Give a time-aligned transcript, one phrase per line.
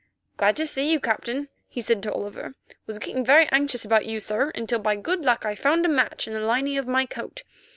[0.35, 2.55] "Glad to see you, Captain," he said to Oliver.
[2.87, 6.27] "Was getting very anxious about you, sir, until by good luck I found a match
[6.27, 7.43] in the lining of my coat.